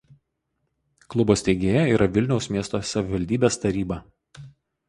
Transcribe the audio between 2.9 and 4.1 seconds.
savivaldybės taryba.